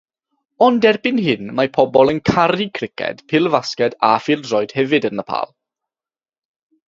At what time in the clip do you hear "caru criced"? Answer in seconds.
2.29-3.21